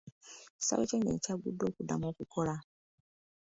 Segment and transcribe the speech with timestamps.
[0.55, 2.55] Ekisaawe ky'ennyonyi kyagguddwa okuddamu okukola.